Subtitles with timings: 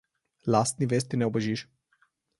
[0.55, 1.65] Lastni vesti ne ubežiš.